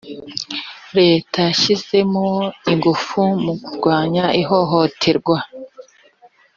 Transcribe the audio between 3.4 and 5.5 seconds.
mukurwanya ihohoterwa.